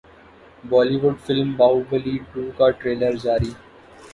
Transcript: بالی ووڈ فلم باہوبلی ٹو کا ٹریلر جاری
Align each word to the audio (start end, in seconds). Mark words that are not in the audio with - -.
بالی 0.63 0.97
ووڈ 1.01 1.15
فلم 1.25 1.49
باہوبلی 1.57 2.15
ٹو 2.31 2.41
کا 2.57 2.67
ٹریلر 2.79 3.13
جاری 3.23 3.51